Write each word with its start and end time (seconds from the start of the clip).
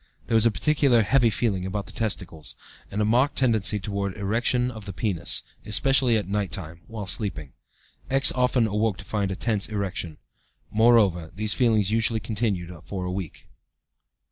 There 0.25 0.33
was 0.33 0.47
a 0.47 0.51
peculiar 0.51 1.03
'heavy' 1.03 1.29
feeling 1.29 1.63
about 1.63 1.85
the 1.85 1.91
testicles, 1.91 2.55
and 2.89 3.03
a 3.03 3.05
marked 3.05 3.35
tendency 3.35 3.79
towards 3.79 4.17
erection 4.17 4.71
of 4.71 4.85
the 4.87 4.93
penis, 4.93 5.43
especially 5.63 6.17
at 6.17 6.27
night 6.27 6.51
time 6.51 6.81
(while 6.87 7.05
sleeping). 7.05 7.53
X. 8.09 8.31
often 8.31 8.65
awoke 8.65 8.97
to 8.97 9.05
find 9.05 9.29
a 9.29 9.35
tense 9.35 9.69
erection. 9.69 10.17
Moreover, 10.71 11.29
these 11.35 11.53
feelings 11.53 11.91
usually 11.91 12.19
continued 12.19 12.71
a 12.71 13.09
week. 13.11 13.45